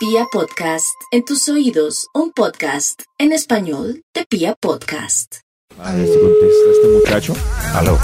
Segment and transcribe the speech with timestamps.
[0.00, 5.36] Pia Podcast, en tus oídos, un podcast en español de Pia Podcast.
[5.78, 7.34] A ver si contesta este muchacho.
[7.74, 7.98] Aló.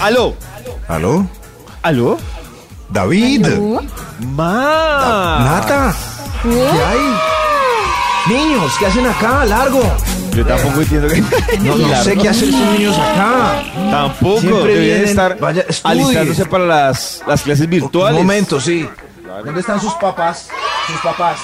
[0.00, 0.34] ¡Aló!
[0.88, 1.28] ¿Aló?
[1.82, 2.18] ¿Aló?
[2.88, 3.46] David.
[4.20, 5.38] ¡Ma!
[5.44, 5.94] Nata.
[6.42, 7.14] ¿Qué hay?
[8.28, 9.44] Niños, ¿qué hacen acá?
[9.44, 9.82] Largo.
[10.34, 11.20] Yo tampoco entiendo que.
[11.60, 13.62] No, sé qué hacen estos niños acá.
[13.90, 14.40] Tampoco.
[14.40, 18.18] Siempre Deberían estar vaya, alistándose para las, las clases Un virtuales.
[18.18, 18.88] momento, sí.
[19.44, 20.48] ¿Dónde están sus papás?
[20.88, 21.38] Sus papás.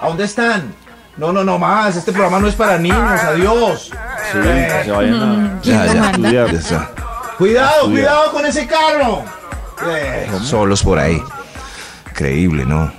[0.00, 0.74] ¿A dónde están?
[1.16, 1.96] No, no, no más.
[1.96, 2.98] Este programa no es para niños.
[3.22, 3.90] Adiós.
[4.32, 4.38] Sí,
[4.84, 6.10] se vayan a, Ya, a ya.
[6.10, 6.52] estudiar.
[6.52, 6.90] Ya está.
[7.36, 9.22] Cuidado, cuidado con ese carro.
[9.90, 11.20] Eh, solos por ahí.
[12.10, 12.92] Increíble, ¿no?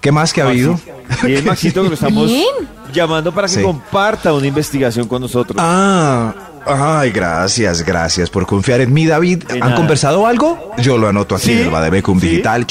[0.00, 0.78] ¿Qué más que ha habido?
[1.22, 2.44] Bien, Maxito, que lo estamos Bien.
[2.92, 3.62] llamando para que Sí.
[3.62, 5.56] comparta una investigación con nosotros.
[5.60, 6.32] Ah,
[6.66, 9.44] ay, gracias, gracias por confiar en mí, David.
[9.44, 9.74] De ¿Han nada.
[9.76, 10.72] conversado algo?
[10.78, 11.52] Yo lo anoto aquí ¿Sí?
[11.52, 12.28] en el Bademecum ¿Sí?
[12.28, 12.66] Digital.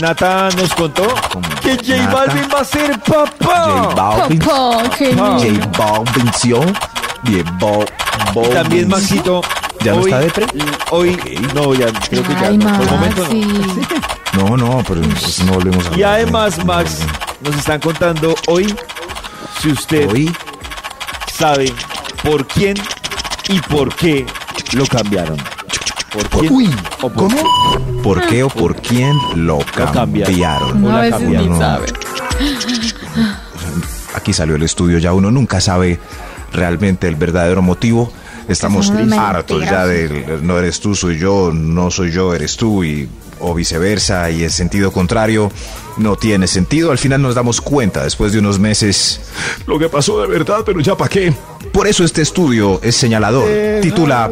[0.00, 1.06] Nata nos contó
[1.62, 2.10] que J.
[2.12, 3.94] Balvin va a ser J papá.
[3.94, 4.38] Balvin.
[4.38, 5.38] Papá, qué lindo.
[5.38, 6.52] J Balvin, ¿sí?
[7.22, 8.88] Bien, Bo- Y también, Balvin.
[8.88, 9.40] Maxito.
[9.80, 10.46] ¿Ya no hoy- está depre?
[10.90, 11.16] Hoy,
[11.54, 12.72] no, ya, creo que ya Ay, no.
[12.76, 13.34] Por el momento no.
[13.34, 13.86] Maxi.
[14.34, 16.12] No, no, pero entonces no volvemos a Y hablar.
[16.14, 16.98] además, Max,
[17.40, 18.74] nos están contando hoy
[19.62, 20.30] si usted Hoy,
[21.32, 21.72] sabe
[22.22, 22.76] por quién
[23.48, 24.26] y por qué
[24.72, 25.36] lo cambiaron.
[26.12, 26.70] ¿Por quién uy,
[27.02, 28.02] o por ¿cómo?
[28.02, 29.58] ¿Por qué o por quién lo
[29.92, 30.80] cambiaron.
[30.80, 31.58] No, la cambiaron.
[31.58, 31.86] sabe.
[34.14, 35.98] Aquí salió el estudio, ya uno nunca sabe
[36.52, 38.12] realmente el verdadero motivo.
[38.48, 42.84] Estamos no hartos ya del no eres tú, soy yo, no soy yo, eres tú
[42.84, 45.50] y o viceversa y en sentido contrario
[45.96, 46.90] no tiene sentido.
[46.90, 49.20] Al final nos damos cuenta después de unos meses
[49.66, 51.34] lo que pasó de verdad, pero ya para qué.
[51.72, 53.48] Por eso este estudio es señalador.
[53.82, 54.30] Titula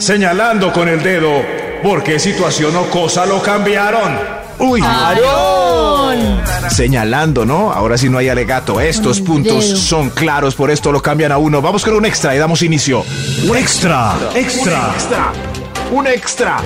[0.00, 1.42] Señalando con el dedo
[1.82, 4.18] por qué situación o cosa lo cambiaron.
[4.58, 4.82] Uy,
[6.70, 7.70] señalando, ¿no?
[7.70, 8.80] Ahora sí no hay alegato.
[8.80, 9.76] Estos puntos dedo.
[9.76, 11.60] son claros, por esto lo cambian a uno.
[11.60, 13.04] Vamos con un extra y damos inicio.
[13.46, 15.32] Un extra, extra, un extra,
[15.92, 16.56] un extra.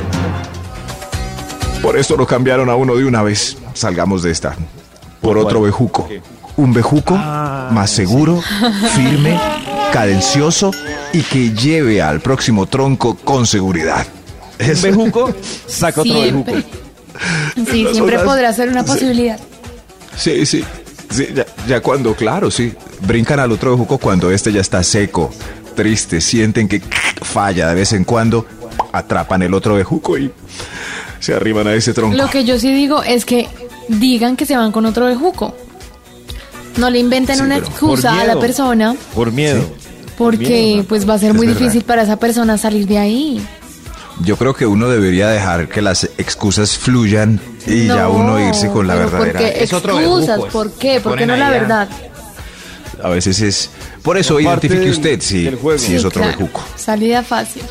[1.82, 3.56] Por esto lo cambiaron a uno de una vez.
[3.74, 4.54] Salgamos de esta.
[5.20, 6.08] Por otro bejuco.
[6.56, 8.40] Un bejuco Ah, más seguro,
[8.94, 9.40] firme,
[9.92, 10.70] cadencioso
[11.14, 14.06] y que lleve al próximo tronco con seguridad.
[14.60, 15.34] Un bejuco,
[15.66, 16.52] saca otro bejuco.
[17.70, 18.86] Sí, Las siempre horas- podrá ser una sí.
[18.88, 19.38] posibilidad.
[20.16, 20.64] Sí, sí.
[21.10, 22.72] Sí, ya, ya cuando, claro, sí.
[23.06, 25.30] Brincan al otro bejuco cuando este ya está seco,
[25.76, 26.80] triste, sienten que
[27.22, 28.46] falla de vez en cuando,
[28.92, 30.32] atrapan el otro bejuco y
[31.20, 32.16] se arriban a ese tronco.
[32.16, 33.48] Lo que yo sí digo es que
[33.88, 35.54] digan que se van con otro bejuco.
[36.78, 38.40] No le inventen Sí, una excusa a la miedo.
[38.40, 39.64] persona Por miedo.
[40.16, 41.60] Porque pues va a ser Es muy verdad.
[41.60, 43.46] difícil para esa persona salir de ahí.
[44.22, 48.68] Yo creo que uno debería dejar que las excusas fluyan y ya No, uno irse
[48.70, 49.38] con la verdadera.
[49.40, 50.36] ¿por qué Es otro excusas?
[50.36, 51.00] bejuco, ¿Por qué?
[51.00, 51.88] ¿Por qué no la verdad?
[53.02, 53.70] A veces es.
[54.02, 56.28] Por eso Como identifique usted si, si es Sí, otro claro.
[56.38, 56.62] bejuco.
[56.76, 57.62] Salida fácil.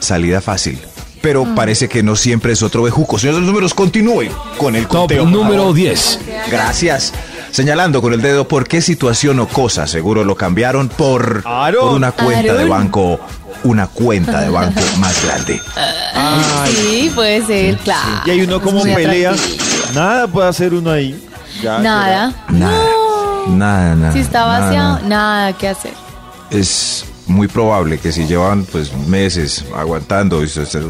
[0.00, 0.78] Salida fácil.
[1.20, 1.54] Pero Mm.
[1.54, 3.16] parece que no siempre es otro bejuco.
[3.18, 4.24] Señor de los números, continúe
[4.58, 5.24] con el Top conteo.
[5.26, 5.74] número favor.
[5.76, 6.18] 10.
[6.50, 7.12] Gracias.
[7.52, 12.10] Señalando con el dedo por qué situación o cosa seguro lo cambiaron por, por una
[12.12, 13.20] cuenta de banco,
[13.62, 15.60] una cuenta de banco más grande.
[16.66, 18.22] sí, puede ser, claro.
[18.24, 19.30] Y hay uno como muy pelea.
[19.32, 19.64] atractivo.
[19.94, 21.28] Nada puede hacer uno ahí.
[21.62, 22.32] Ya, Nada.
[22.48, 22.84] Nada,
[23.48, 24.12] nada, nada.
[24.14, 25.08] Si está nada, vaciado, nada.
[25.08, 25.92] nada que hacer.
[26.50, 30.80] Es muy probable que si llevan pues meses aguantando y se- se-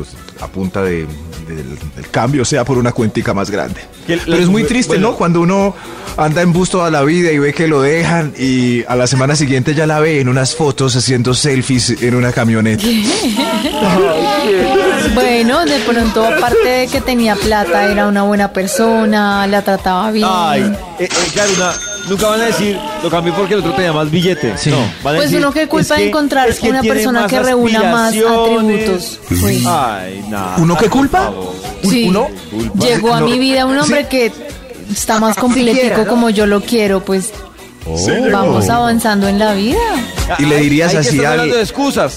[0.41, 1.06] a punta de,
[1.47, 3.80] del, del cambio sea por una cuentica más grande.
[4.06, 5.10] Pero es muy triste, bueno.
[5.10, 5.16] ¿no?
[5.16, 5.75] Cuando uno
[6.16, 9.36] anda en bus toda la vida y ve que lo dejan y a la semana
[9.36, 12.84] siguiente ya la ve en unas fotos haciendo selfies en una camioneta.
[15.14, 20.26] Bueno, de pronto, aparte de que tenía plata, era una buena persona, la trataba bien.
[20.30, 20.62] Ay,
[20.98, 21.72] eh, eh, claro, una-
[22.09, 24.61] nunca van a decir, lo cambié porque el otro tenía más billetes.
[24.61, 24.71] Sí.
[24.71, 26.83] No, van a Pues decir, uno qué culpa es de que- encontrar es que una
[26.83, 29.21] persona que reúna más atributos.
[29.29, 29.65] Sí.
[29.67, 30.57] Ay, nada.
[30.59, 31.33] ¿Uno qué culpa?
[31.83, 32.07] Sí.
[32.09, 32.29] ¿Uno?
[32.81, 33.27] Llegó a No.
[33.27, 34.33] mi vida un hombre que
[34.91, 37.31] está más completico como yo lo quiero, pues
[38.31, 39.79] vamos avanzando en la vida.
[40.39, 42.17] Y le dirías ay, que así estás al- hablando de excusas.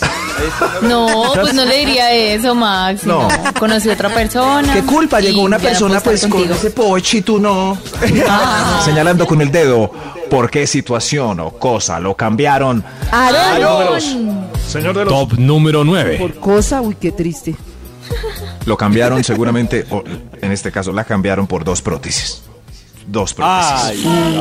[0.83, 3.05] No, pues no le diría eso, Max.
[3.05, 3.27] No.
[3.27, 3.53] No.
[3.59, 4.73] Conocí a otra persona.
[4.73, 5.19] ¿Qué culpa?
[5.19, 6.55] Llegó una persona pues con contigo.
[6.55, 7.77] ese poche y tú no.
[8.29, 8.81] Ah.
[8.85, 9.91] Señalando con el dedo
[10.29, 12.83] por qué situación o cosa lo cambiaron.
[13.11, 14.47] Aarón.
[14.67, 16.17] Señor de los Top número 9.
[16.19, 17.55] Por cosa, uy, qué triste.
[18.65, 20.03] Lo cambiaron seguramente, o
[20.41, 22.41] en este caso la cambiaron por dos prótesis.
[23.07, 23.83] Dos prótesis.
[23.83, 23.97] Ay,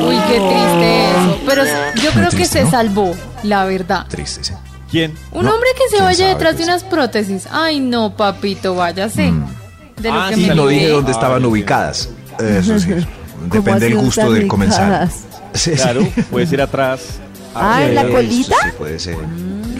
[0.07, 1.39] Uy, qué triste eso.
[1.45, 1.63] Pero
[2.01, 2.71] yo creo que triste, se ¿no?
[2.71, 4.07] salvó, la verdad.
[4.07, 4.49] Tristes.
[4.51, 4.57] ¿eh?
[4.89, 5.13] ¿quién?
[5.31, 7.47] Un No, hombre que se vaya detrás de unas prótesis.
[7.51, 9.31] Ay, no, papito, váyase.
[10.01, 12.09] De lo Ah, que sí, me No dije dónde estaban Ay, ubicadas.
[12.39, 12.89] Eso sí.
[13.51, 15.09] depende del gusto del comensal.
[15.53, 15.71] Sí, sí.
[15.71, 16.01] Claro,
[16.31, 17.01] puede ser atrás.
[17.53, 18.55] Ah, ¿en la colita?
[18.63, 19.15] Sí, puede ser.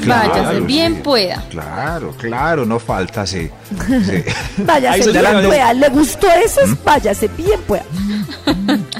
[0.10, 1.02] Váyase, bien sí.
[1.04, 1.44] pueda.
[1.50, 3.50] Claro, claro, no falta, sí.
[3.88, 4.24] sí.
[4.58, 5.74] Váyase bien pueda.
[5.74, 6.62] ¿Le gustó eso?
[6.84, 7.84] Váyase bien pueda.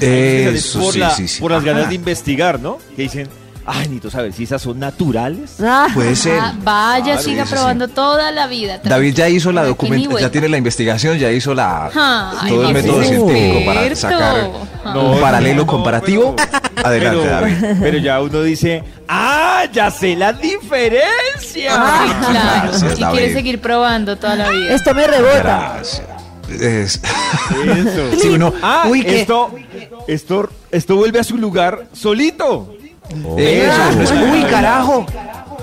[0.00, 1.40] Eso por, sí, la- sí, sí.
[1.40, 2.78] por las ganas de investigar, ¿no?
[2.94, 3.28] Que dicen,
[3.66, 5.56] ay, necesito saber si esas son naturales.
[5.62, 6.38] Ah, Puede ser.
[6.40, 7.52] Ah, vaya, Claro, siga sí.
[7.54, 8.80] probando toda la vida.
[8.82, 11.86] David ya hizo la ni documentación, ya tiene la investigación, ya hizo la
[12.40, 14.50] Ay, todo el método científico para sacar
[14.84, 16.36] No, un paralelo no, comparativo.
[16.36, 17.76] pero- Adelante, pero, David.
[17.80, 21.72] pero ya uno dice, ah, ya sé la diferencia.
[21.72, 22.68] Ay, claro.
[22.70, 23.18] Gracias, y David.
[23.18, 24.74] quiere seguir probando toda la vida.
[24.74, 25.72] esto me rebota.
[25.76, 26.02] Gracias.
[26.60, 27.00] Es-
[27.66, 28.20] Eso.
[28.22, 29.50] Sí, uno- ah, uy, que- esto,
[30.06, 32.75] esto, esto vuelve a su lugar solito.
[33.38, 35.06] Eso, uy, carajo.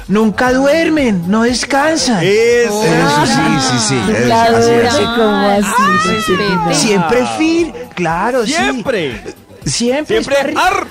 [0.07, 2.19] Nunca duermen, no descansan.
[2.23, 2.83] Eso.
[2.83, 4.01] Eso sí, sí, sí.
[4.11, 5.03] es- La así, así.
[5.03, 6.73] como así.
[6.73, 9.21] Siempre fir, claro, Siempre.
[9.65, 10.21] Siempre.
[10.23, 10.51] Siempre.
[10.59, 10.87] Ar,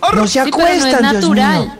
[0.00, 0.14] ar.
[0.14, 1.72] No se Sí, pero no acuestan, Dios mío.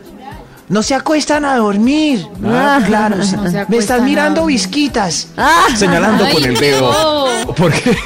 [0.68, 2.26] No se acuestan a dormir.
[2.44, 3.22] Ah, claro.
[3.22, 3.36] sí.
[3.36, 5.28] no se Me acuestan están mirando visquitas.
[5.36, 6.60] Ah, Señalando Ay, con el no.
[6.60, 7.54] dedo.
[7.56, 7.96] Porque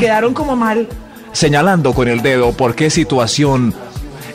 [0.00, 0.88] quedaron como mal.
[1.30, 3.72] Señalando con el dedo por qué situación.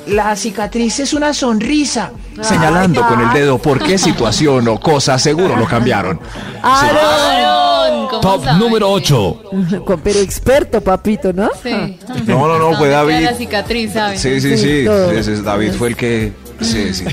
[0.08, 2.12] La cicatriz es una sonrisa.
[2.42, 6.20] Señalando con el dedo por qué situación o cosa seguro lo cambiaron.
[6.62, 8.60] Aaron, ¿cómo Top sabe?
[8.60, 9.42] número 8.
[9.86, 11.50] con- pero experto, papito, ¿no?
[11.64, 11.98] Sí.
[12.28, 13.20] No, no, no, fue ¿Dónde queda David.
[13.26, 14.22] La cicatriz, ¿sabes?
[14.22, 14.86] Sí, sí, Sí, sí.
[14.86, 15.12] todo.
[15.12, 16.34] Ese es David fue el que.
[16.62, 17.06] Sí, sí.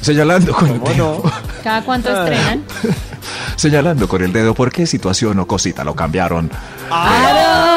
[0.00, 1.22] Señalando con el dedo.
[1.62, 2.62] ¿Cada cuánto estrenan?
[3.56, 6.50] Señalando con el dedo por qué situación o cosita lo cambiaron.
[6.90, 7.73] Aaron.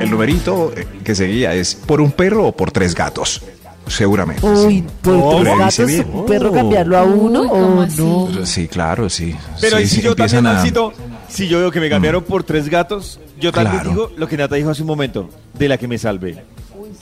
[0.00, 0.72] El numerito
[1.04, 3.42] que seguía es por un perro o por tres gatos.
[3.86, 4.44] Seguramente.
[4.46, 6.10] Uy, por Oh, tres lo gatos, dice bien.
[6.12, 8.02] un perro cambiarlo a uno Uy, ¿cómo o así?
[8.02, 8.28] no.
[8.44, 8.46] sí.
[8.62, 9.34] Sí, claro, sí.
[9.62, 10.92] Pero sí, si sí, yo también, a- Maxito,
[11.28, 13.90] si yo veo que me cambiaron por tres gatos, yo también Claro.
[13.90, 16.44] digo lo que Nata dijo hace un momento, de la que me salvé.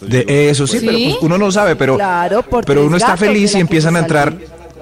[0.01, 0.87] De eso sí, ¿Sí?
[0.87, 4.37] pero pues, uno no sabe, pero, Claro, pero uno está feliz y empiezan a entrar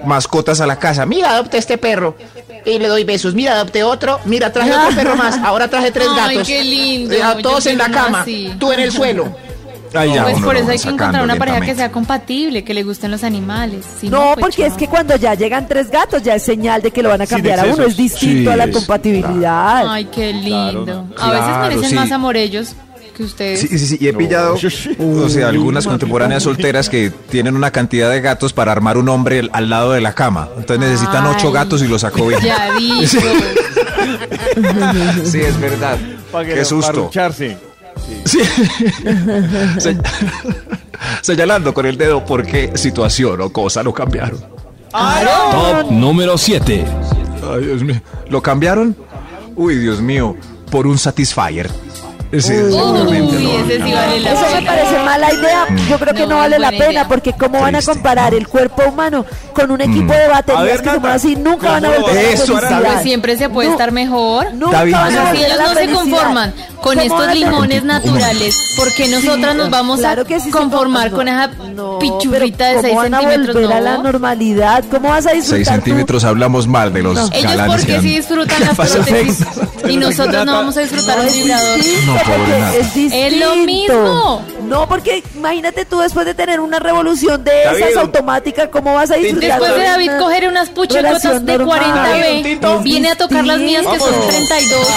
[0.05, 1.05] mascotas a la casa.
[1.07, 2.15] Mira, Mira, adopté este perro.
[2.65, 3.33] Y le doy besos.
[3.35, 4.19] Mira, adopté otro.
[4.25, 5.37] Mira, traje otro perro más.
[5.37, 6.47] Ahora traje tres Ay, gatos.
[6.47, 7.13] qué lindo.
[7.13, 8.21] Eh, Yo todos en la quiero uno cama.
[8.21, 8.53] así.
[8.59, 9.35] Tú en el suelo.
[9.93, 11.67] Ahí ya Pues uno por lo eso va hay que sacando encontrar una pareja que
[11.67, 11.83] lentamente.
[11.83, 13.85] sea compatible, que le gusten los animales.
[14.01, 16.91] Si No, pues, porque es que cuando ya llegan tres gatos ya es señal de
[16.91, 17.91] que lo van a Sin cambiar a uno, excesos.
[17.91, 19.87] es distinto Sí, a la es- compatibilidad.
[19.87, 20.83] Ay, qué lindo.
[20.83, 21.95] Claro, A veces claro, merecen sí.
[21.95, 22.73] más amor ellos
[23.15, 23.61] que ustedes.
[23.61, 24.55] Sí, sí, sí, y he pillado,
[24.99, 29.49] o sea, algunas contemporáneas solteras que tienen una cantidad de gatos para armar un hombre
[29.51, 30.49] al- lado de la cama.
[30.57, 32.41] Entonces necesitan ocho gatos y los sacó bien.
[32.41, 33.21] Ya dijo.
[35.23, 35.97] Sí, es verdad.
[36.31, 37.09] Para que Qué susto.
[37.35, 37.55] Sí.
[39.79, 39.97] Se-
[41.21, 44.39] Señalando con el dedo por qué situación o cosa lo cambiaron.
[44.91, 46.85] Top número 7.
[47.53, 48.01] Ay, Dios mío.
[48.29, 48.95] ¿Lo cambiaron?
[49.55, 50.35] Uy, Dios mío,
[50.71, 51.69] por un Satisfyer.
[52.37, 55.65] Ese seguramente Uy, ese sí vale la Eso me parece mala idea.
[55.89, 57.07] Yo creo que No, no, vale la pena idea.
[57.07, 60.81] porque cómo van a comparar el cuerpo humano con un equipo de A baterías ver,
[60.81, 62.81] que mueven así, nunca van a ¿cómo volver a la felicidad.
[62.93, 64.53] Pues siempre se puede No, estar mejor.
[64.53, 67.35] Nunca David, van a si ellos a la no se conforman con ¿Cómo van estos
[67.39, 71.97] limones naturales, ¿por qué nosotras nos vamos Claro a sí conformar con- con esa No,
[71.99, 73.71] pichurrita de 6 ¿Cómo van a centímetros?
[73.71, 74.03] a la No.
[74.03, 74.83] normalidad?
[74.91, 75.73] ¿Cómo vas a disfrutar 6 tú?
[75.73, 79.39] centímetros hablamos mal de los Ellos porque sí disfrutan las prótesis
[79.89, 82.05] y nosotros no vamos a disfrutar No, los es vibradores.
[82.05, 83.15] No, porque es distinto.
[83.15, 84.41] Es lo mismo.
[84.63, 89.11] No, porque imagínate tú después de tener una revolución de David, esas automáticas, ¿cómo vas
[89.11, 89.59] a disfrutar?
[89.59, 91.81] Después de David coger unas puchecotas de normal?
[91.81, 94.27] 40B, viene a tocar las mías que son Vamos.
[94.27, 94.87] 32.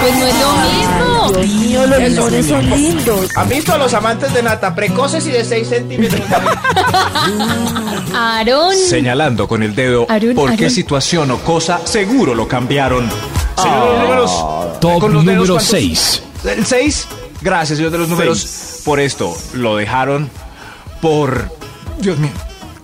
[0.00, 1.32] Pues no es lo mismo.
[1.40, 3.36] Dios mío, los limones son lindos.
[3.36, 4.74] ¿Han visto a los amantes de nata?
[4.74, 6.20] Precoces y de 6 centímetros.
[8.14, 8.74] Aarón.
[8.76, 10.74] Señalando con el dedo Arun, por qué Arun.
[10.74, 13.08] situación o cosa seguro lo cambiaron.
[13.56, 14.30] Señor números.
[14.80, 15.64] Top número ¿cuántos?
[15.64, 16.22] 6.
[16.44, 17.06] El 6.
[17.42, 18.80] Gracias, señor de los números.
[18.84, 20.30] Por esto lo dejaron
[21.00, 21.50] por.
[22.00, 22.30] Dios mío.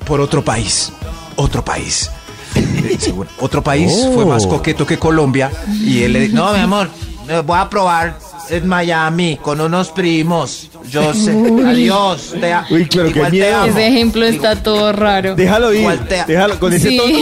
[0.06, 0.92] Por otro país.
[1.36, 2.10] Otro país.
[2.54, 3.28] Eh, seguro.
[3.40, 5.50] Otro país fue más coqueto que Colombia.
[5.80, 6.34] Y él le dijo.
[6.36, 6.88] No, mi amor.
[7.28, 8.18] eh, Voy a probar
[8.50, 10.70] en Miami con unos primos.
[10.88, 11.32] Yo sé.
[11.66, 12.34] Adiós.
[12.40, 13.66] Te Uy, claro, qué igual te amo.
[13.66, 15.34] Ese ejemplo está todo raro.
[15.34, 15.86] Déjalo ir.
[16.26, 16.96] Déjalo, con ese Sí.
[16.96, 17.18] tono,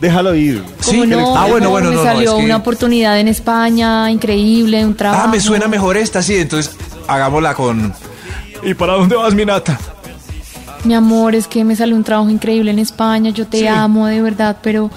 [0.00, 0.62] déjalo ir.
[0.84, 1.36] ¿Cómo que le- no?
[1.36, 4.94] Ah, bueno, bueno, me no, no, salió es que- una oportunidad en España increíble, un
[4.94, 5.22] trabajo.
[5.24, 6.36] Ah, me suena mejor esta, sí.
[6.36, 6.74] Entonces
[7.06, 7.92] hagámosla con.
[8.62, 9.78] ¿Y para dónde vas, mi nata?
[10.84, 14.20] Mi amor, es que me salió un trabajo increíble en España, yo te amo de
[14.20, 14.90] verdad, pero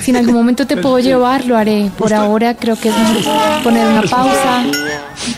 [0.00, 1.92] si en algún momento te puedo llevar, lo haré.
[1.96, 4.64] Por ahora creo que es mejor poner una pausa,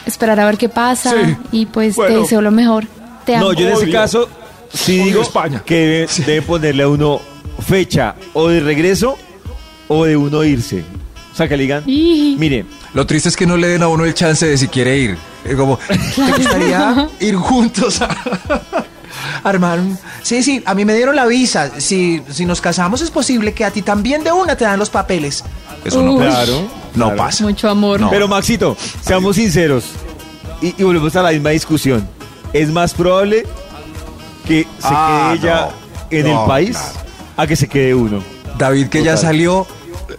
[0.06, 1.36] esperar a ver qué pasa Sí.
[1.52, 2.14] y pues Bueno.
[2.14, 2.86] te deseo lo mejor.
[3.26, 3.48] Te amo.
[3.48, 4.26] No, yo en ese caso
[4.72, 5.62] sí digo España.
[5.66, 7.20] que debe, debe ponerle a uno
[7.60, 9.16] fecha o de regreso
[9.88, 10.84] o de uno irse.
[11.32, 14.04] O sea, que le digan, mire, Lo triste es que no le den a uno
[14.04, 15.16] el chance de si quiere ir.
[15.44, 15.96] Eh, Como, ¿te
[16.36, 18.08] gustaría ir juntos a
[19.44, 19.78] armar.
[20.22, 21.70] Sí, sí, a mí me dieron la visa.
[21.80, 24.90] Si, si nos casamos es posible que a ti también de una te dan los
[24.90, 25.44] papeles.
[25.84, 26.24] Eso no Uy.
[26.24, 26.44] pasa.
[26.44, 26.62] Claro.
[26.94, 27.16] No claro.
[27.16, 27.44] pasa.
[27.44, 28.00] Mucho amor.
[28.00, 28.10] No.
[28.10, 29.84] Pero Maxito, seamos sinceros
[30.60, 32.06] y, y volvemos a la misma discusión.
[32.52, 33.46] ¿Es más probable
[34.46, 35.68] que se Ah, quede ella
[36.10, 36.18] no.
[36.18, 37.09] en No, el país claro.
[37.36, 38.22] A que se quede uno?
[38.58, 39.66] David que ya salió,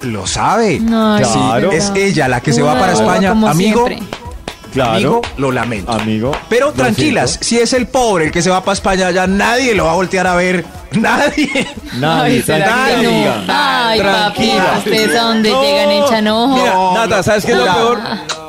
[0.01, 0.77] lo sabe.
[0.79, 1.71] Sí, Claro.
[1.71, 3.29] es ella la que se va para España.
[3.29, 4.07] como Amigo, siempre.
[4.73, 4.91] Claro.
[4.93, 5.91] amigo, lo lamento.
[5.91, 6.31] Amigo.
[6.47, 7.45] Pero tranquilas, siento.
[7.45, 9.95] si es el pobre el que se va para España, ya nadie lo va a
[9.95, 10.63] voltear a ver.
[10.91, 11.67] Nadie.
[11.99, 13.43] Nadie, Ay, ¿será que tranquila.
[13.47, 13.53] no?
[13.53, 14.73] Ay, papi, Tranquila.
[14.77, 15.61] ustedes a dónde No.
[15.63, 16.55] llegan echan ojo.
[16.57, 17.73] Mira, No, Nata, no, ¿sabes qué es lo no.
[17.73, 17.99] peor?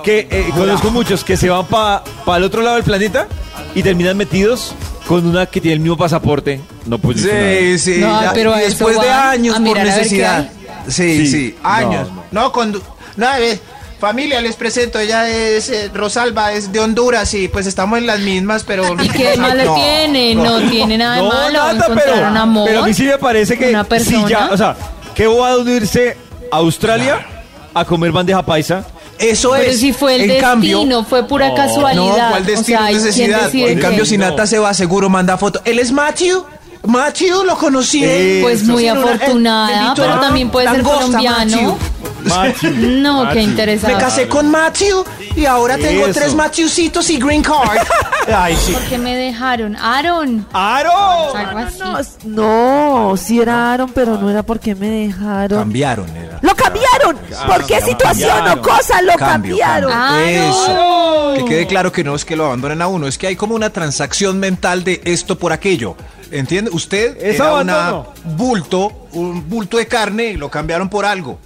[0.03, 2.03] Que eh, conozco muchos que se van para
[2.37, 3.29] el otro lado del planeta
[3.77, 4.75] y terminan metidos
[5.07, 6.61] con una que tiene el mismo pasaporte.
[6.87, 7.97] No, yo Sí, sí.
[7.99, 10.01] No, ya- pero a eso después de van años a por mirar a ver qué
[10.01, 10.51] necesidad.
[10.89, 11.27] Sí, Sí.
[11.27, 12.09] sí, No, años.
[12.11, 12.25] no.
[12.43, 12.81] No, con...
[13.17, 13.61] No, a ver,
[14.01, 14.99] familia, les presento.
[14.99, 18.85] Ella es eh, Rosalba, es de Honduras y pues estamos en las mismas, pero...
[19.03, 20.35] ¿Y qué malo No, tiene?
[20.35, 21.53] No, tiene nada de No, malo.
[21.53, 22.69] Nata, pero, Encontraron amor.
[22.69, 24.29] pero a mí sí me parece que Una si persona.
[24.29, 24.77] ya, o sea,
[25.15, 26.17] qué bobado uno irse
[26.51, 27.27] a Australia
[27.75, 28.85] a comer bandeja paisa.
[29.23, 29.81] Eso Pero es.
[29.81, 32.25] si fue el en destino, cambio, fue pura No, casualidad.
[32.25, 34.29] No, ¿cuál destino o En cambio, si No.
[34.29, 35.61] Nata se va, seguro manda foto.
[35.65, 36.45] Él es Matthew.
[36.85, 38.03] Matthew lo conocí.
[38.05, 41.79] Eh, Pues muy eh, afortunada, pero también puede ser colombiano.
[42.25, 42.69] Machu.
[42.71, 43.97] No, qué interesante.
[43.97, 45.05] Me casé con Matthew
[45.37, 46.21] y ahora tengo Eso.
[46.21, 47.79] tres Matthewcitos y green card.
[48.35, 48.73] Ay, sí.
[48.73, 49.77] ¿Por qué me dejaron?
[49.77, 50.47] Aaron.
[50.53, 51.35] ¡Aro!
[51.35, 51.79] Algo así.
[52.25, 55.59] No, no, sí era Aaron, pero no era porque me dejaron.
[55.59, 56.39] Cambiaron, era.
[56.43, 57.17] ¡Lo cambiaron!
[57.47, 58.59] ¿Por qué situación cambiaron.
[58.59, 59.91] o cosa lo Cambio, cambiaron?
[59.91, 59.95] cambio.
[59.95, 60.51] ¡Aaron!
[60.51, 61.35] Eso.
[61.37, 63.55] Que quede claro que no es que lo abandonen a uno, es que hay como
[63.55, 65.97] una transacción mental de esto por aquello.
[66.31, 66.71] ¿Entiende?
[66.73, 68.13] Usted Es era abandono.
[68.25, 71.39] un bulto, un bulto de carne y lo cambiaron por algo.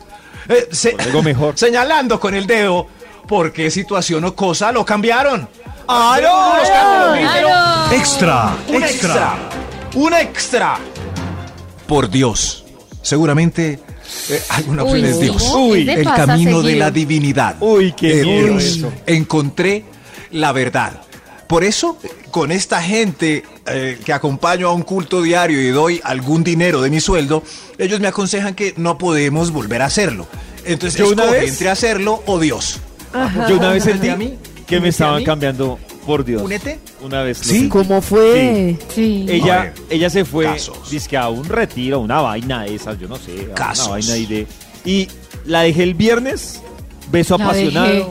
[0.48, 1.54] Eh, se- mejor.
[1.58, 2.86] Señalando con el dedo
[3.26, 5.48] por qué situación o cosa lo cambiaron.
[5.88, 6.58] ¡Aro!
[6.58, 7.92] Los cambios, pero- ¡Aaron!
[7.94, 9.34] Extra, un extra,
[9.94, 10.78] un extra.
[11.86, 12.64] Por Dios,
[13.02, 13.78] seguramente
[14.28, 15.20] eh, alguna Uy, opción es.
[15.20, 15.52] Dios.
[15.54, 17.56] Uy, ¿Qué le el camino de la divinidad.
[17.60, 18.64] Uy, qué Eh, miedo Dios.
[18.64, 18.92] eso.
[19.06, 19.84] Encontré
[20.32, 21.00] la verdad.
[21.46, 26.00] Por eso, eh, con esta gente eh, que acompaño a un culto diario y doy
[26.02, 27.44] algún dinero de mi sueldo,
[27.78, 30.26] ellos me aconsejan que no podemos volver a hacerlo.
[30.64, 32.80] Entonces, Yo una escoge vez- entre hacerlo o Dios.
[33.48, 34.34] Yo una vez sentí a mí?
[34.66, 36.42] que me ¿Únete a estaban cambiando por Dios.
[36.42, 36.78] ¿Únete?
[37.02, 37.38] Una vez.
[37.38, 37.68] ¿Sí?
[37.68, 38.76] ¿Cómo fue?
[38.94, 39.26] Sí.
[39.28, 40.90] Ella, ver, ella se fue casos.
[40.90, 43.48] dizque a un retiro, una vaina de esas, yo no sé.
[43.54, 43.86] Casos.
[43.86, 44.46] Una vaina ahí de.
[44.84, 45.08] Y
[45.44, 46.60] la dejé el viernes,
[47.10, 47.86] beso La apasionado.
[47.86, 48.06] dejé.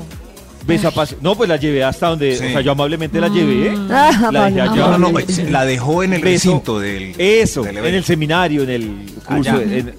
[0.68, 1.30] Beso apasionado.
[1.30, 2.36] No, pues la llevé hasta donde.
[2.38, 2.46] Sí.
[2.46, 3.68] O sea, yo amablemente la llevé.
[3.74, 3.78] ¿eh?
[3.92, 4.76] Ah, La dejé allá.
[4.76, 6.50] No, no, no, eh, la dejó en el Beso.
[6.52, 7.14] recinto del.
[7.20, 9.60] Eso, del en el seminario, en el curso.
[9.62, 9.94] En-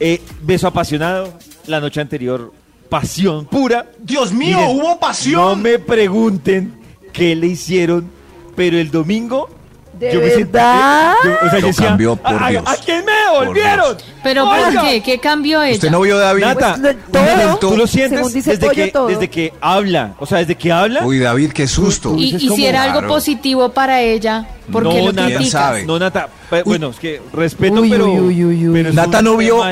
[0.00, 1.32] eh, beso apasionado.
[1.66, 2.52] La noche anterior,
[2.88, 3.90] pasión pura.
[3.98, 5.42] Dios mío, Miren, hubo pasión.
[5.42, 6.74] No me pregunten
[7.12, 8.10] qué le hicieron,
[8.56, 9.50] pero el domingo.
[9.98, 11.12] ¿De yo me sentí- verdad?
[11.24, 12.62] yo- o sea, yo decía, cambió por ¿a, a- Dios.
[12.66, 13.96] ¿A quién me devolvieron?
[14.22, 15.02] ¿Pero por qué?
[15.02, 15.74] ¿Qué cambió ella?
[15.74, 16.42] ¿Usted no vio a David?
[16.44, 19.08] Nata, Pues, todo, tú lo sientes desde, que, todo.
[19.08, 20.14] desde que habla.
[20.18, 21.04] O sea, desde que habla.
[21.04, 22.14] Uy, David, qué susto.
[22.16, 25.84] Y, es y si era algo positivo para ella, ¿por qué no, lo Nata, sabe.
[25.84, 26.28] No, Nata.
[26.50, 28.06] pe- Bueno, es que respeto, Uy, pero.
[28.06, 28.74] uy, uy, uy, uy.
[28.74, 29.64] pero Nata no vio,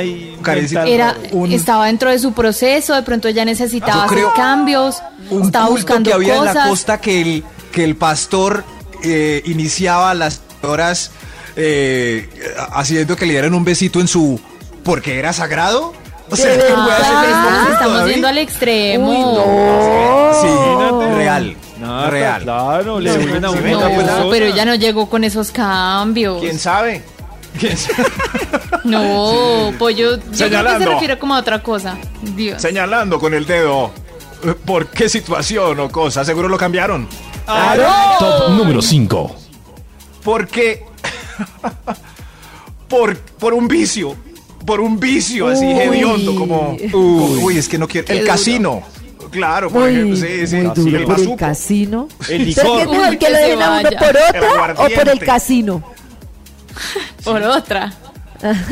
[0.87, 1.15] Era.
[1.33, 5.69] Un- estaba dentro de su proceso, de pronto ella necesitaba hacer creo cambios, un estaba
[5.69, 8.65] buscando que había en la costa que el, que el pastor
[9.07, 11.11] eh, iniciaba las horas
[11.57, 12.29] eh,
[12.73, 14.41] haciendo que le dieran un besito en su...
[14.85, 15.93] porque era sagrado.
[16.29, 16.85] O sea, ¿De ¿qué verdad?
[16.85, 18.13] puede hacer Ah, este pero culto, estamos David?
[18.13, 19.09] yendo al extremo.
[19.11, 20.41] Uy, no.
[20.43, 21.15] Sí, Imagínate.
[21.17, 21.57] real.
[21.81, 22.43] Nata, real.
[22.43, 23.41] Claro, le sí, sí, sí.
[23.41, 23.53] No,
[24.31, 26.41] pero ella no llegó con esos cambios.
[26.41, 27.03] ¿Quién sabe?
[27.61, 28.05] ¿Quién sabe?
[28.85, 31.97] No, pollo, yo creo que se refiere como a otra cosa.
[32.35, 32.61] Dios.
[32.61, 33.93] Señalando con el dedo.
[34.65, 36.25] ¿Por qué situación o cosa?
[36.25, 37.09] Seguro lo cambiaron.
[37.47, 39.37] Top número 5.
[40.25, 40.85] Porque.
[42.89, 44.17] por, por un vicio.
[44.65, 45.79] Por un vicio así Uy.
[45.79, 46.77] hediondo, como.
[46.93, 48.09] Uy, uy, es que no quiero.
[48.13, 48.31] El duro.
[48.33, 48.83] casino.
[49.31, 50.17] Claro, por Muy, ejemplo.
[50.17, 50.57] Sí, sí.
[50.75, 50.99] duro.
[50.99, 52.09] el ¿Por el casino?
[52.29, 52.89] El ¿Pero qué es licor.
[52.89, 55.83] Uy, que que le se den a uno por otra o por el casino?
[57.25, 57.93] Por otra.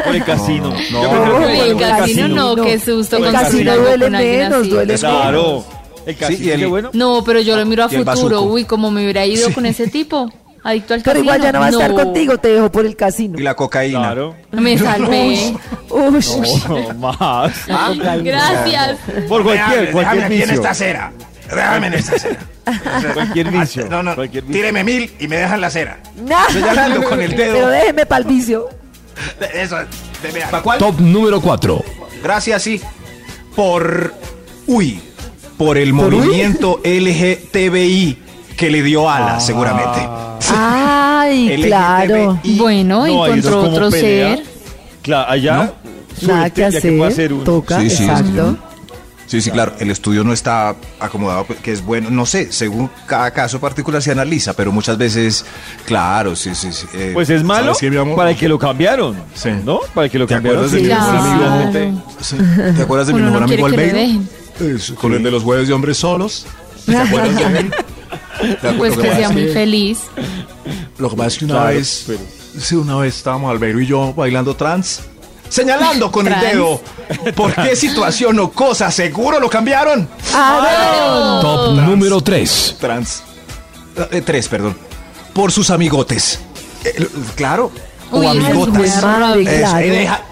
[0.04, 0.74] Por el casino.
[0.92, 4.98] no, no, que Uy, por el casino no, qué susto El casino duele menos, duele
[4.98, 5.64] Claro.
[6.06, 6.90] El Sí, casino, y el- qué bueno.
[6.92, 8.42] No, pero yo lo miro a el futuro.
[8.42, 10.30] Uy, como me hubiera ido con ese tipo.
[10.66, 11.24] Adicto al Pero casino.
[11.24, 13.38] igual ya no va a estar contigo, te dejo por el casino.
[13.38, 13.98] Y la cocaína.
[14.00, 14.34] Claro.
[14.52, 15.54] Me salvé.
[15.90, 16.24] Uy,
[16.68, 17.52] No, más.
[18.22, 18.96] Gracias.
[19.28, 20.66] Por cualquier, cualquier vicio.
[20.66, 21.12] acera.
[21.50, 22.38] Déjame en esta acera.
[23.14, 23.86] Cualquier vicio.
[23.90, 24.14] No, no.
[24.14, 24.58] Cualquier vicio.
[24.58, 26.00] Tíreme mil y me dejan la acera.
[26.26, 26.48] nah.
[26.50, 27.52] Señalando con el dedo.
[27.52, 28.70] Pero déjeme pa'l vicio.
[29.52, 29.76] Eso.
[30.50, 30.78] ¿Para cuál?
[30.78, 31.84] Top número 4.
[32.22, 32.80] Gracias, sí.
[33.54, 34.14] Por.
[34.66, 34.98] Uy.
[35.56, 38.18] Por el movimiento LGTBI
[38.56, 40.00] que le dio alas, seguramente.
[40.54, 41.62] Ay, LGTBI.
[41.68, 42.40] claro.
[42.44, 44.36] Bueno, No, encontró otro pelea.
[44.36, 44.44] ser.
[45.02, 45.72] Claro, allá.
[46.22, 47.32] Nada suerte, que hacer.
[47.32, 47.44] uno.
[47.44, 48.56] Toca, Sí, sí, exacto.
[49.26, 49.72] Sí, sí, claro.
[49.80, 52.10] El estudio no está acomodado, que es bueno.
[52.10, 55.44] No sé, según cada caso particular se analiza, pero muchas veces,
[55.86, 56.86] claro, sí, sí, sí.
[56.94, 59.16] eh, Pues es malo ¿sabes qué, mi para el que lo cambiaron.
[59.34, 59.48] Sí.
[59.64, 59.80] ¿No?
[59.94, 60.64] Para el que lo ¿Te cambiaron.
[60.66, 62.74] acuerdas de sí, mi una amigo?
[62.76, 64.22] ¿Te acuerdas de mi Uno mejor no amigo que Albeiro?
[64.60, 66.46] Eso, Con el de los jueves de hombres solos.
[66.86, 67.70] ¿Te acuerdas de él?
[68.60, 68.74] ¿Te acuerdas?
[68.76, 69.98] Pues que sea es muy feliz.
[70.98, 72.20] Lo que pasa es que una Claro, vez, pero-
[72.60, 75.00] sí, una vez estábamos Albeiro y yo bailando trans,
[75.48, 76.52] señalando con el Trans.
[76.52, 76.80] dedo
[77.34, 80.08] por qué situación o cosa seguro lo cambiaron.
[81.40, 82.76] Top número 3.
[82.80, 83.22] Trans.
[84.10, 84.76] Eh, tres, perdón.
[85.32, 86.40] Por sus amigotes.
[86.84, 87.06] Eh,
[87.36, 87.70] claro.
[88.10, 88.98] Uy, o es amigotas.
[89.00, 89.34] claro.
[89.40, 90.22] eh, deja,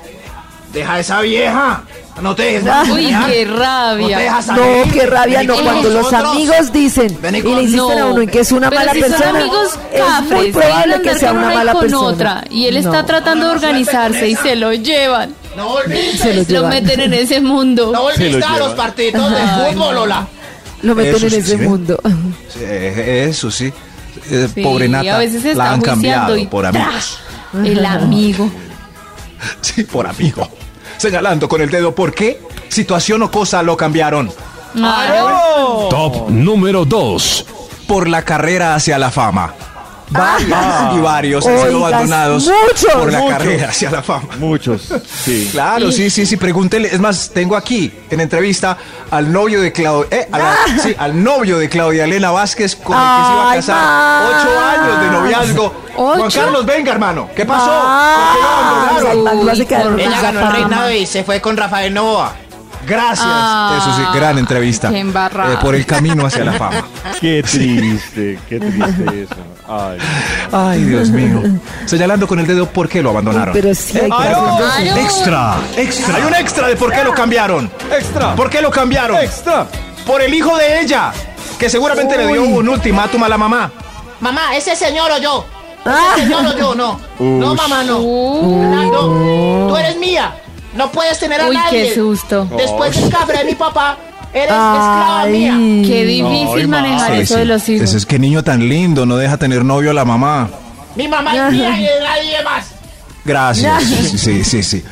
[0.72, 1.82] deja esa vieja.
[2.20, 4.18] No te dejes Uy, qué rabia.
[4.18, 5.54] dejas No, qué rabia, no.
[5.56, 8.80] Cuando los amigos dicen y le insisten a No, uno en que es una pero
[8.82, 12.06] mala si persona, son amigos es muy probable que sea una mala persona.
[12.06, 13.04] otra y él está No.
[13.06, 15.34] tratando de organizarse y se lo llevan.
[15.56, 16.44] No volviste.
[16.44, 17.90] Se lo meten en ese mundo.
[17.92, 19.92] No Se volviste lo a los partidos de fútbol, no.
[19.92, 20.26] Lola.
[20.82, 21.98] Lo meten Eso en sí, ese mundo.
[22.52, 23.72] Sí, Eso sí.
[24.30, 25.16] Eh, Sí, Pobre Nata.
[25.16, 27.18] a veces se la está han juiciando cambiado y por amigos.
[27.64, 28.50] El amigo.
[29.62, 30.48] Sí, por amigo.
[31.02, 34.30] Señalando con el dedo por qué situación o cosa lo cambiaron.
[35.90, 37.46] Top número 2.
[37.88, 39.52] Por la carrera hacia la fama.
[40.12, 42.92] Varios y varios han sido abandonados muchos.
[42.94, 43.38] por la Muchos.
[43.38, 44.28] carrera hacia la fama.
[44.38, 44.88] Muchos.
[45.24, 45.48] Sí.
[45.52, 46.88] Claro, sí, sí, sí, pregúntele.
[46.88, 48.76] Es más, tengo aquí en entrevista
[49.10, 52.96] al novio de Claudia, eh, a la- sí, al novio de Claudia Elena Vázquez con
[52.96, 54.24] el que se iba a casar.
[54.28, 55.74] Ocho años de noviazgo.
[55.94, 56.30] Juan.
[56.30, 57.28] Carlos, venga, hermano.
[57.36, 57.70] ¿Qué pasó?
[57.70, 59.94] Ah, ¿Por qué lo abandonaron?
[59.94, 62.34] Uy, Ella ganó el reinado y se fue con Rafael Novoa.
[62.86, 63.26] Gracias.
[63.26, 64.88] Ah, Eso sí, gran entrevista.
[64.90, 65.00] qué.
[65.52, 66.84] Eh, por el camino hacia la fama.
[67.20, 69.36] Qué triste, qué triste eso.
[69.68, 69.98] Ay.
[70.50, 71.40] Ay, Dios mío.
[71.86, 73.52] Señalando con el dedo por qué lo abandonaron.
[73.54, 74.96] Pero sí hay que Ay, no.
[74.96, 76.16] Extra, extra.
[76.16, 77.70] Hay un extra de por qué lo cambiaron.
[77.96, 78.34] Extra.
[78.34, 79.18] ¿Por qué lo cambiaron?
[79.18, 79.66] Extra.
[80.04, 81.12] Por el hijo de ella,
[81.58, 83.70] que seguramente le dio un ultimátum a la mamá.
[84.20, 85.46] Mamá, ese señor o yo.
[85.84, 86.14] Ah.
[86.16, 87.00] Ese señor o yo, no.
[87.20, 87.98] No, mamá, no.
[87.98, 88.90] Uy.
[88.90, 90.34] No, tú eres mía.
[90.76, 91.88] No puedes tener a Uy, nadie.
[91.88, 92.46] qué susto.
[92.56, 93.98] Después del café de mi papá,
[94.32, 95.54] eres esclava mía.
[95.56, 95.84] Ay.
[95.86, 97.18] Qué difícil manejar ma.
[97.18, 97.88] eso de los hijos.
[97.88, 100.48] Ese es que niño tan lindo, no deja tener novio a la mamá.
[100.96, 102.66] Mi mamá es mía y de nadie más.
[103.24, 103.82] Gracias.
[103.84, 104.84] Sí, sí, sí, sí.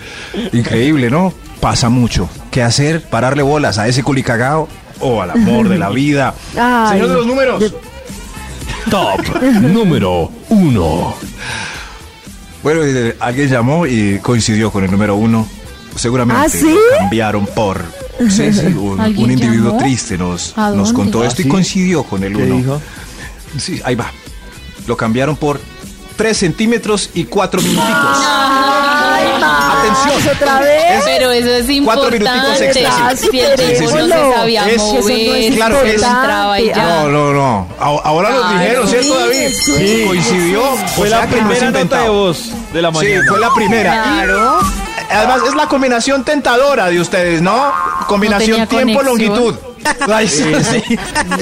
[0.53, 1.33] Increíble, ¿no?
[1.61, 2.29] Pasa mucho.
[2.51, 3.03] ¿Qué hacer?
[3.03, 4.69] ¿Pararle bolas a ese culicagao?
[5.01, 6.35] O al amor de la vida.
[6.59, 6.93] Ay.
[6.93, 7.61] Señor de los números.
[7.61, 7.73] De-
[8.91, 9.21] Top
[9.61, 11.15] número 1.
[12.63, 12.81] Bueno,
[13.21, 15.47] alguien llamó y coincidió con el número uno.
[16.01, 16.67] Seguramente ¿Ah, sí?
[16.71, 17.83] lo cambiaron por
[18.31, 19.79] sí, sí, un, ¿Alguien un individuo llamó?
[19.83, 21.51] triste nos, ¿A nos contó ¿Ah, esto y sí?
[21.51, 22.57] coincidió con el ¿Qué uno.
[22.57, 22.83] dijo?
[23.59, 24.11] Sí, ahí va.
[24.87, 25.61] Lo cambiaron por
[26.17, 27.91] 3 centímetros y 4 minuticos.
[27.93, 30.37] Ay, Atención.
[30.37, 31.03] otra vez.
[31.05, 32.65] Pero eso es Cuatro minuticos importante.
[32.67, 33.29] extras, sí.
[33.31, 33.95] Si el Sí, sí, sí.
[33.95, 35.15] no se sabía Es- mover, eso no
[36.55, 36.69] es- y.
[36.79, 38.89] No, no, Ahora lo dijeron.
[38.89, 39.49] ¿cierto, David?
[39.65, 40.63] Sí, coincidió.
[40.97, 43.23] Fue O sea la primera nota de voz de la Sí, mañana.
[43.29, 44.03] fue la primera.
[44.03, 44.59] Claro.
[45.11, 47.73] Además, es la combinación tentadora de ustedes, ¿no?
[48.07, 49.55] Combinación No tiempo-longitud.
[50.13, 50.99] Ay, sí, sí.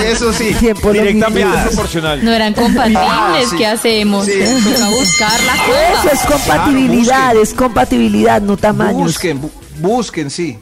[0.07, 0.55] Eso sí.
[0.55, 2.25] Tiempo Directamente proporcional.
[2.25, 3.03] No eran compatibles.
[3.05, 3.57] Ah, sí.
[3.57, 4.27] ¿Qué hacemos?
[4.65, 6.13] Toca buscar la Eso cosa.
[6.13, 9.03] es compatibilidad, es compatibilidad, no tamaños.
[9.03, 9.51] Busquen, bu-
[9.81, 10.59] busquen, sí.